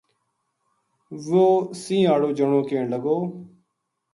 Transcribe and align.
وہ 1.29 1.45
سَینہ 1.81 2.07
ہاڑو 2.09 2.29
جنو 2.37 2.59
کہن 2.67 2.85
لگو 2.93 3.17